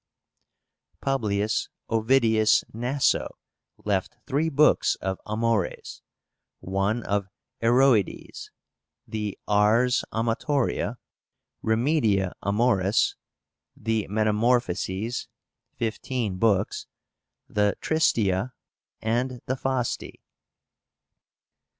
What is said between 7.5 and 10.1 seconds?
Heroides; the Ars